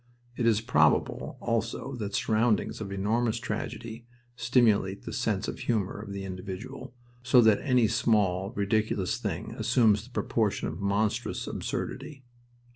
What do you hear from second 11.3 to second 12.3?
absurdity.